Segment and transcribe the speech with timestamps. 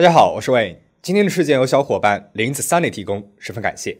[0.00, 0.76] 大家好，我是 Wayne。
[1.02, 3.98] 今天的事件由小伙伴林子 Sunny 提供，十分感谢。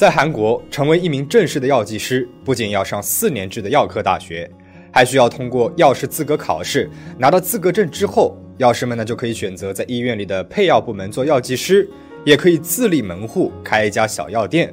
[0.00, 4.50] 在韩国，成为一名正式的药剂师，不仅要上四年制的药科大学，
[4.90, 6.88] 还需要通过药师资格考试。
[7.18, 11.86] 拿到资格证之后，药师们呢就可以选择在医院里的配药部门做药剂师，
[12.24, 14.72] 也可以自立门户开一家小药店。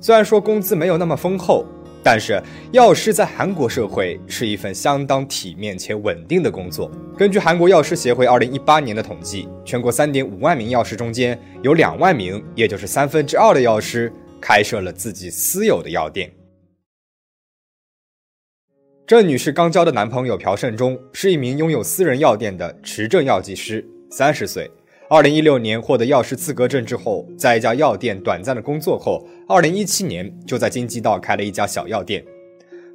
[0.00, 1.66] 虽然说工资没有那么丰厚，
[2.02, 6.90] 但是药师在韩国社会是一份相当体面且稳定的工作。
[7.18, 14.10] 根据韩国药师协会二零一八年的统计，全国三点五万名药师中间有两万名，也就是三分之二的药师。
[14.46, 16.30] 开设了自己私有的药店。
[19.06, 24.70] 郑女士刚交的男朋友朴胜忠是一名拥有私人药店的持证药剂师，三十岁。
[25.08, 32.22] 二零一六年获得药师资格证之后，在一家药店短暂的工作后，二零一七年就在京畿道开了一家小药店。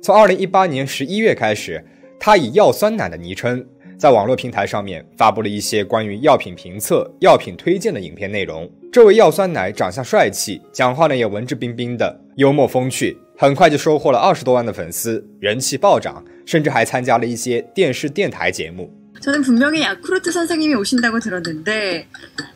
[0.04, 1.84] 从二零一八年十一月开始，
[2.20, 3.68] 他以药酸奶的昵称，
[3.99, 8.71] 在网络平台上面发布了一些关于药品评测、药品推荐的影片内容。
[8.93, 18.91] 这位药酸奶长相帅气，讲话呢也文质彬彬的，幽默风趣，很快就收获了二十多万的粉丝，人气暴涨，甚至还参加了一些电视电台节目。
[19.21, 22.07] 저는 분명히 야쿠르트 선생님이 오신다고 들었는데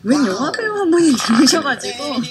[0.03, 2.21] 웬 영화 배우 한 분이 들으셔가지고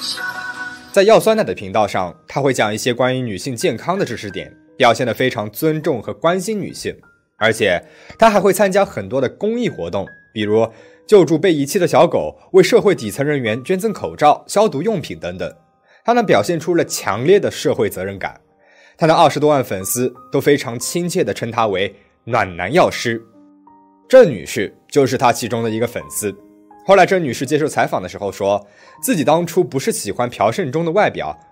[0.91, 6.95] 在药酸奶的频道上，他会讲一些关于女性健康的知识点，表现得非常尊重和关心女性，
[7.40, 7.82] 而且
[8.18, 10.68] 他还会参加很多的公益活动，比如
[11.06, 15.52] 救助被遗弃的小狗，为社会底层人员捐赠口罩、消毒用品等等。
[16.04, 18.38] 他呢表现出了强烈的社会责任感。
[18.96, 23.20] 他的二十多万粉丝都非常亲切地称他为“暖男药师”。
[24.06, 26.34] 郑女士就是他其中的一个粉丝。
[26.86, 28.66] 后来，郑女士接受采访的时候说，
[29.02, 31.38] 自己当初不是喜欢朴胜忠的外表，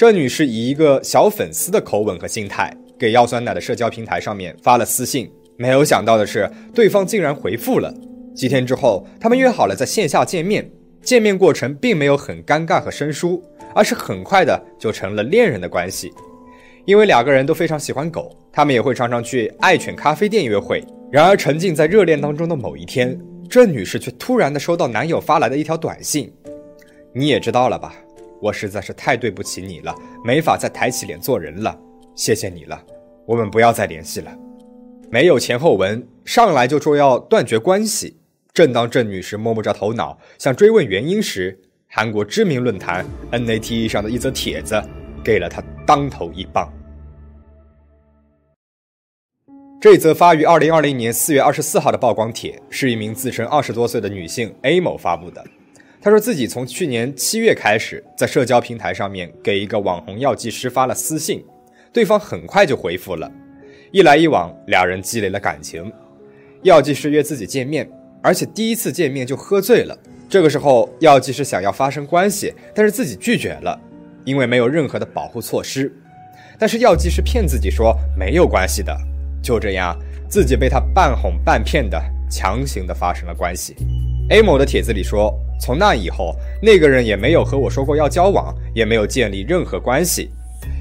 [0.00, 5.30] 郑女士以一个小粉丝的口吻和心态，给药酸奶的社交平台上面发了私信。
[5.58, 7.94] 没有想到的是，对方竟然回复了。
[8.34, 10.66] 几天之后，他们约好了在线下见面。
[11.02, 13.42] 见面过程并没有很尴尬和生疏，
[13.74, 16.10] 而是很快的就成了恋人的关系。
[16.86, 20.82] 因为两个人都非常喜欢狗，他们也会常常去爱犬咖啡店约会。
[21.12, 26.32] 然而，沉浸在热恋当中的某一天，郑女士却突然的收到男友发来的一条短信
[27.12, 27.94] ：“你也知道了吧？
[28.40, 31.78] 我实在是太对不起你了，没法再抬起脸做人了。
[32.14, 32.82] 谢谢你了，
[33.26, 34.36] 我们不要再联系了。”
[35.10, 38.16] 没有前后文，上来就说要断绝关系。
[38.52, 41.58] 正当郑女士摸不着头脑，想追问原因时，
[41.88, 44.80] 韩国知名论坛 NATE 上的一则帖子
[45.24, 46.72] 给了她当头一棒。
[49.80, 55.44] 这则发于二零二零年四月二十四号的曝光帖，是一名自称二十多岁的女性 A 某发布的。
[56.02, 61.44] 他说自己从去年七月开始，在社交平台上面给一个网红药剂师发了私信，
[61.92, 63.30] 对方很快就回复了。
[63.92, 65.92] 一来一往，俩人积累了感情。
[66.62, 67.86] 药剂师约自己见面，
[68.22, 69.98] 而且第一次见面就喝醉了。
[70.26, 73.78] 这个时候，药剂师想要发生关系，但是自己拒绝了，
[74.24, 75.94] 因为没有任何的保护措施。
[76.58, 78.96] 但是药剂师骗自己说没有关系的，
[79.42, 79.94] 就这样，
[80.30, 82.00] 自己被他半哄半骗的
[82.30, 83.76] 强行的发生了关系。
[84.30, 90.30] A 某的帖子里说，从那以后，那个人也没有和我说过要交往，也没有建立任何关系。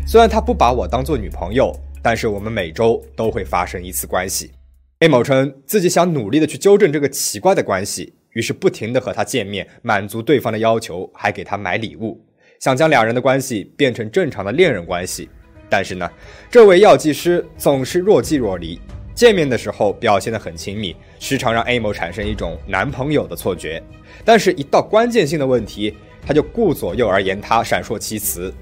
[0.06, 4.52] 虽然他不把我当做女朋友，但是我们每周都会发生一次关系。
[5.00, 12.24] A 某称自己想努力的去纠正这个奇怪的关系，于是不停的和他见面，满足对方的要求，还给他买礼物，
[12.60, 15.28] 想将两人的关系变成正常的恋人关系。
[15.68, 16.08] 但是呢，
[16.52, 18.80] 这位药剂师总是若即若离，
[19.20, 23.84] 见面的时候表现得很亲密，时常让 A 某产生一种男朋友的错觉。
[24.24, 25.94] 但是，一到关键性的问题，
[26.26, 28.54] 他就顾左右而言他，闪烁其词。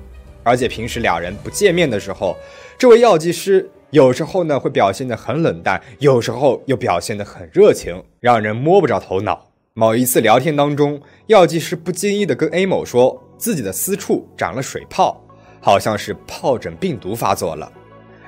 [0.41, 2.35] 而且平时俩人不见面的时候，
[2.75, 9.51] 这位药剂师有时候呢会表现得很冷淡，有时候又表现得很热情，让人摸不着头脑。
[9.75, 15.23] 某一次聊天当中，药剂师不经意地跟 A 某说自己的私处长了水泡，
[15.61, 17.71] 好像是疱疹病毒发作了。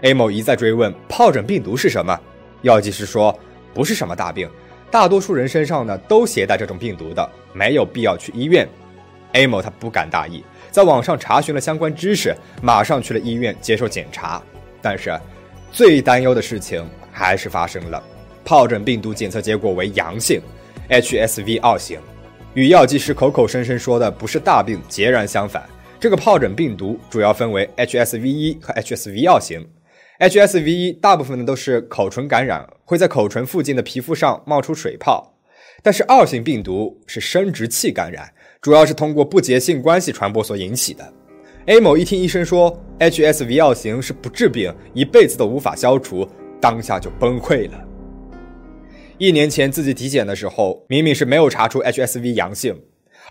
[0.02, 2.18] A 某一再追问疱疹病毒是什么，
[2.62, 3.38] 药剂师说
[3.74, 4.50] 不是什么大病，
[4.90, 8.68] 大多数人身上呢都携带这种病毒的，没有必要去医院。
[9.34, 14.42] A 某他不敢大意，在网上查询了相关知识，马上去了医院接受检查。
[14.82, 15.20] 但是，
[15.72, 18.02] 最担忧的事情还是发生了，
[18.46, 20.42] 疱疹病毒检测结果为阳性
[20.90, 22.00] ，HSV 二型，
[22.54, 25.70] 与药剂师口口声声说的不是大病截然相反。
[26.00, 29.68] 这个疱疹病毒主要分为 HSV 一和 HSV 二型。
[30.20, 35.34] HSV 一大部分呢都是口唇感染，会在口唇附近的皮肤上冒出水泡，
[35.82, 38.30] 但是二型病毒是生殖器感染，
[38.60, 41.14] 主要是通过不洁性关系传播所引起的。
[41.68, 46.28] A 某一听医生说 HSV 二型是不治病，一辈子都无法消除，
[46.60, 47.82] 当下就崩溃了。
[49.18, 52.82] 一年前自己体检的时候，明明是没有查出 HSV 阳性，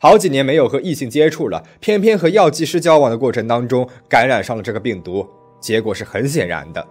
[0.00, 5.26] 好几年没有和异性接触了，偏偏和药剂师交往的过程当中感染上了这个病毒，
[5.60, 6.86] 结果是很显然的。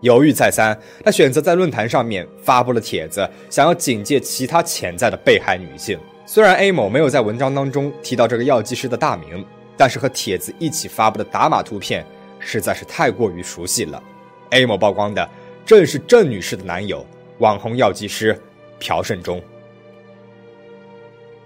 [0.00, 5.98] 犹豫再三，他选择在论坛上面发布了帖子，想要警戒其他潜在的被害女性。
[6.26, 9.44] 虽然 A 某没有在文章当中提到这个药剂师的大名。
[9.76, 12.04] 但是和帖子一起发布的打码图片
[12.38, 14.02] 实在是太过于熟悉了。
[14.50, 15.26] A 某曝光的
[15.64, 17.06] 正是郑女士的男友，
[17.38, 18.38] 网红药剂师
[18.78, 19.42] 朴胜忠。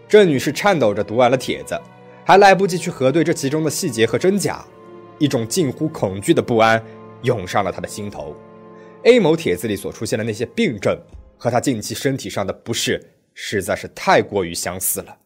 [0.08, 1.80] 郑女士颤抖着读完了帖子，
[2.24, 4.64] 还来不及去核对这其中的细节和真假，
[5.23, 6.83] 一种近乎恐惧的不安
[7.23, 8.35] 涌上了她的心头。
[9.03, 10.97] A 某帖子里所出现的那些病症，
[11.37, 15.17] 和她近期身体上的不适实在是太过于相似了。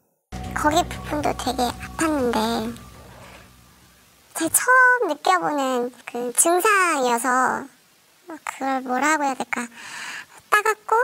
[4.36, 7.68] 제 처음 느껴보는 그 증상이어서
[8.44, 9.68] 그걸 뭐라고 해야 될까
[10.50, 10.96] 따갑고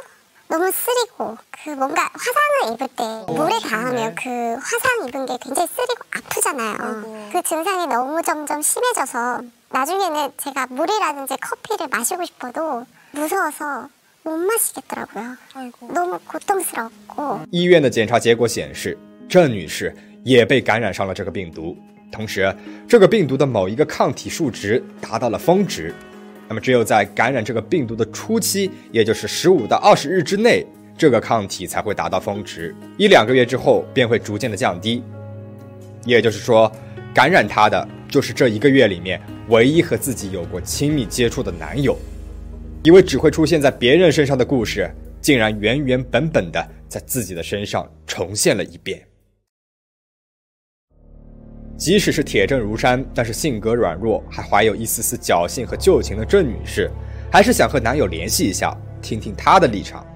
[0.53, 5.67] 너무 쓰리고 그 뭔가 화상을 입을 때 어, 물에 닿으면 그 화상 입은 게 굉장히
[5.67, 6.77] 쓰리고 아프잖아요.
[6.79, 7.29] 아이고.
[7.31, 13.89] 그 증상이 너무 점점 심해져서 나중에는 제가 물이라든지 커피를 마시고 싶어도 무서워서
[14.23, 15.35] 못 마시겠더라고요.
[15.53, 15.91] 아이고.
[15.91, 17.45] 너무 고통스럽고.
[17.51, 18.97] 医院的检查结果显示，
[19.29, 19.95] 郑女士
[20.25, 21.77] 也被感染上了这个病毒。
[22.11, 22.51] 同时，
[22.87, 25.93] 这个病毒的某一个抗体数值达到了峰值，
[26.48, 30.64] 那么只有在感染这个病毒的初期，也就是十五到二十日之内，
[30.96, 35.02] 这个抗体才会达到峰值，一两个月之后便会逐渐的降低。
[36.04, 36.70] 也就是说，
[37.14, 41.96] 感染她的就是这一个月里面唯一和自己有过亲密接触的男友，
[42.82, 49.02] 以为只会出现在别人身上的故事，竟然原原本本的在自己的身上重现了一遍。
[51.76, 56.90] 即使是铁证如山，但是性格软弱，还怀有一丝丝侥幸和旧情的郑女士，
[57.32, 60.06] 还是想和男友联系一下，听听他的立场。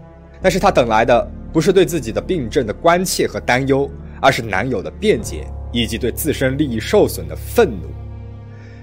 [0.40, 3.90] 但是她等来的不是对自己的病症的关切和担忧，
[4.22, 7.88] 而是男友的辩解以及对自身利益受损的愤怒。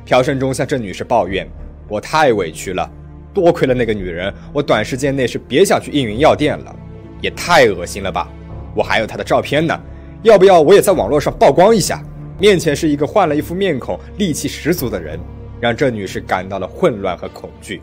[0.05, 1.47] 朴胜忠向郑女士抱怨
[1.87, 2.87] ：“我太委屈了，
[3.33, 6.75] 多亏了那个女人，我短时间内是别想去应云药店了，
[7.21, 8.29] 也太恶心了吧！
[8.75, 9.81] 我还有她的照片呢，
[10.23, 12.03] 要不要我也在网络上曝光一下？”
[12.37, 15.17] 面前是一个换了一副面孔、戾气十足的人，
[15.61, 17.81] 让郑女士感到了混乱和恐惧。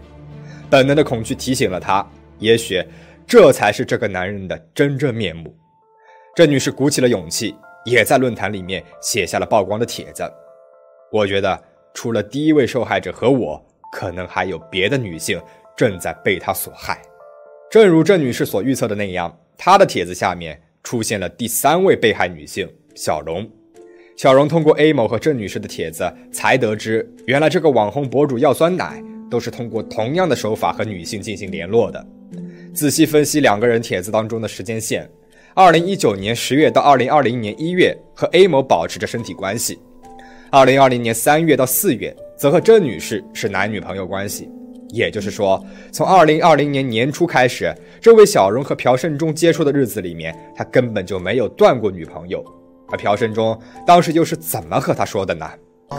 [0.68, 2.06] 本能的恐惧提醒了她，
[2.38, 2.84] 也许
[3.26, 5.54] 这才是这个男人的真正面目。
[6.36, 7.54] 郑女士鼓起了勇气，
[7.86, 10.22] 也在论坛里面写下了曝光的帖子。
[11.10, 11.58] 我觉得，
[11.94, 15.40] 除了第一位受害者和我，可能还有别的女性
[15.74, 17.00] 正在被他所害。
[17.70, 23.50] 正如郑女士所预测的那样，她的帖子下面出现了第三位被害女性小龙。
[24.16, 32.06] 小荣通过 A 某和郑女士的帖子，才得知原来这个网红博主要酸奶都是通过同样的手法和女性进行联络的。
[32.74, 35.08] 仔细分析两个人帖子当中的时间线，
[35.54, 39.78] 二零一九年十月到二零二零年一月和 A 某保持着身体关系，
[40.50, 44.48] 二零二零年三月到四月则和郑女士是男女朋友关系。
[44.90, 52.44] 也就是说，从二零二零年年初开始，这位小荣和朴胜忠接触的日子里面，他根本就没有断过女朋友。
[52.91, 55.49] 而朴胜忠当时又是怎么和他说的呢？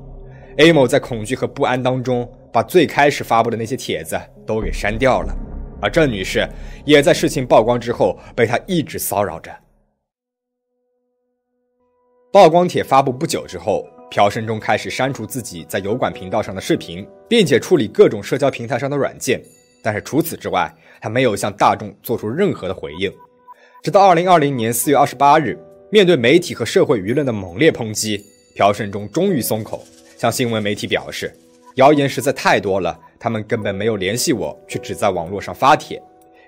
[0.57, 5.35] A 某在恐惧和不安当中，把最开始发布的那些帖子都给删掉了，
[5.81, 6.47] 而郑女士
[6.85, 9.51] 也在事情曝光之后被他一直骚扰着。
[12.31, 19.41] 曝光帖发布不久之后，朴胜忠开始删除自己在油管频道上的视频，并且处理各种社交平台上的软件。
[19.81, 23.11] 但是除此之外，他没有向大众做出任何的回应。
[23.83, 25.57] 直到二零二零年四月二十八日，
[25.91, 28.21] 面对媒体和社会舆论的猛烈抨击，
[28.55, 29.83] 朴胜忠终于松口，
[30.17, 31.31] 向新闻媒体表示
[31.75, 35.99] ：“谣言实在太多了，他们根本没有联系我，却只在网络上发帖，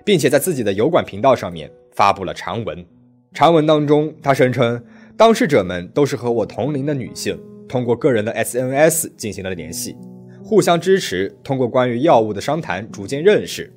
[0.04, 2.86] 并且在自己的油管频道上面发布了长文。
[3.34, 4.80] 长文当中，他声称。”
[5.18, 7.36] 当事者们都是和我同龄的女性，
[7.68, 9.96] 通过个人的 SNS 进行了联系，
[10.44, 13.74] 互相支持，通过关于药物的商谈逐渐认识。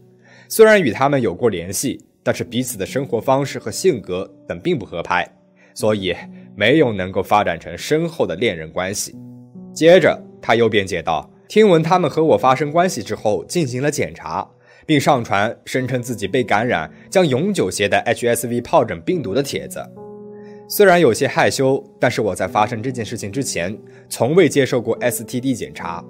[0.48, 5.27] 虽然与他们有过联系，但是彼此的生活方式和性格等并不合拍，
[5.74, 6.15] 所以
[6.55, 9.15] 没有能够发展成深厚的恋人关系。
[9.74, 14.50] 接着他又辩解道：“听闻他们和我发生关系之后，进行了检查，
[14.86, 19.86] 并上传声称自己被感染，将永久携带 HSV 疱疹病毒的帖子。”
[20.70, 23.77] 虽然有些害羞，但是我在发生这件事情之前，
[24.08, 26.01] 从未接受过 STD 检查。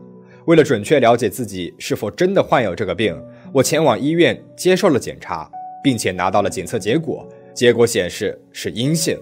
[0.45, 3.19] 为了准确了解自己是否真的患有这个病，
[3.51, 5.49] 我前往医院接受了检查，
[5.83, 9.17] 并且拿到了检测结果，结果显示是阴性。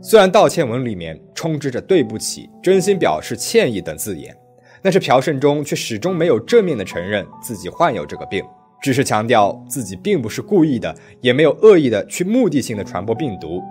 [0.00, 4.34] 虽然道歉文里面充斥着对不起、真心表示歉意等字眼，
[4.81, 8.43] 但是朴胜忠却始终没有正面的承认自己患有这个病，
[8.81, 13.61] 只是强调自己并不是故意的，也没有恶意的去目的性的传播病毒。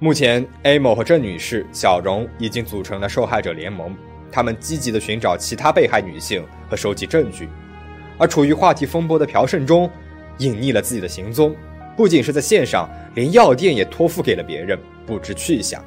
[0.00, 3.96] 目前，A 某和郑女士、小荣已经组成了受害者联盟，
[4.30, 7.48] 他们积极地寻找其他被害女性和收集证据。
[8.16, 9.90] 而处于话题风波的朴胜忠，
[10.38, 11.54] 隐匿了自己的行踪，
[11.96, 15.84] 不仅是在线上，连药店也托付给了别人，不知去向。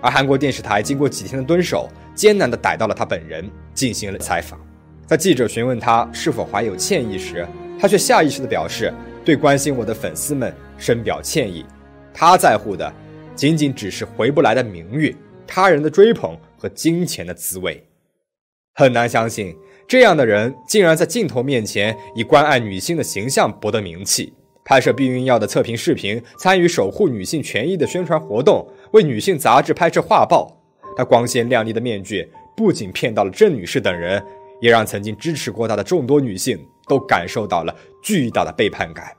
[0.00, 4.60] 而韩国电视台经过几天的蹲守，艰难地逮到了他本人，进行了采访。
[5.06, 7.46] 在记者询问他是否怀有歉意时，
[7.78, 8.92] 他却下意识地表示
[9.24, 11.64] 对关心我的粉丝们深表歉意。
[12.12, 12.92] 他在乎的。
[13.36, 15.14] 仅仅只是回不来的名誉、
[15.46, 17.86] 他人的追捧和金钱的滋味，
[18.72, 19.54] 很难相信
[19.86, 24.32] 这样的人竟然在镜头面前以关爱女性的形象博得名气，
[24.64, 30.50] 拍摄避孕药的测评视频，参与守护女性权益的宣传活动，为女性杂志拍摄画报。
[30.96, 34.24] 她光鲜亮丽的面具不仅骗到了郑女士等人，
[34.60, 39.14] 也让曾经支持过她的众多女性都感受到了巨大的背叛感。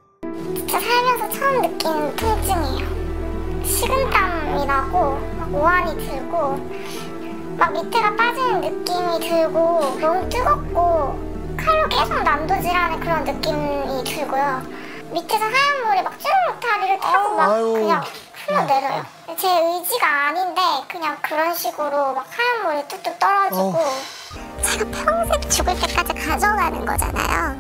[18.66, 19.06] 때려 내려요.
[19.28, 19.36] 어.
[19.36, 24.62] 제 의지가 아닌데 그냥 그런 식으로 막 하얀 물이 뚝뚝 떨어지고 어.
[24.64, 27.56] 제가 평생 죽을 때까지 가져가는 거잖아요.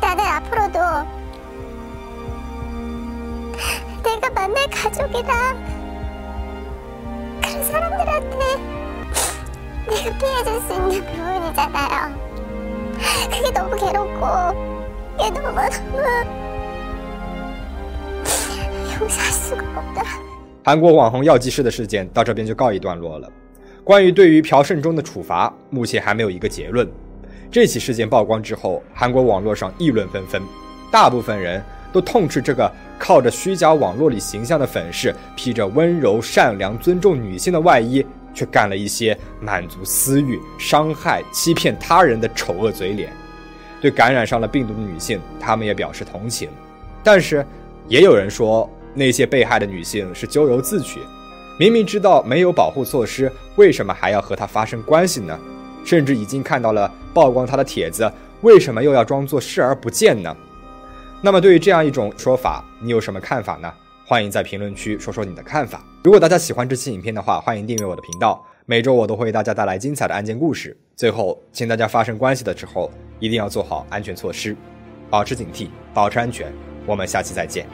[0.00, 0.78] 나는 앞으로도
[4.02, 5.54] 내가 만날 가족이다.
[7.42, 8.38] 그런 사람들한테
[9.88, 12.24] 내가 피해줄 수 있는 부분이잖아요.
[13.30, 14.26] 그게 너무 괴롭고
[15.16, 16.43] 그게 너무 너무
[20.64, 23.30] 韩国网红药剂师的事件到这边就告一段落了。
[23.82, 26.88] 关于对于朴胜中的处罚目前还没有一个结论。
[27.50, 30.42] 这起事件曝光之后韩国网络上议论纷纷。
[30.90, 43.12] 大部分人都痛斥这个靠着虚假网络里形象的粉饰披着温柔善良尊重女性的外衣却干了一些满足私欲伤害欺骗他人的丑恶嘴脸。
[43.80, 46.48] 对感染上了病毒的女性他们也表示同情。
[47.02, 47.44] 但是
[47.86, 51.00] 也有人说那些被害的女性是咎由自取，
[51.58, 55.38] 明明知道没有保护措施，为什么还要和他发生关系呢？
[55.84, 60.34] 甚至已经看到了曝光他的帖子，为什么又要装作视而不见呢？
[61.20, 63.72] 那么，对于这样一种说法，你有什么看法呢？
[64.06, 65.82] 欢迎在评论区说说你的看法。
[66.02, 68.44] 如果大家喜欢这期影片的话，欢迎订阅我的频道。
[68.66, 70.76] 每周我都会为大家带来精彩的案件故事。
[70.96, 74.54] 最后，请大家发生关系的时候一定要做好安全措施，
[75.08, 76.52] 保持警惕，保持安全。
[76.86, 77.66] 我们下期再见。